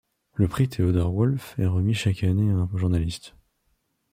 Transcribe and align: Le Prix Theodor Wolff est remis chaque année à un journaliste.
Le 0.33 0.47
Prix 0.47 0.67
Theodor 0.67 1.11
Wolff 1.13 1.53
est 1.59 1.67
remis 1.67 1.93
chaque 1.93 2.23
année 2.23 2.49
à 2.49 2.55
un 2.55 2.69
journaliste. 2.73 3.35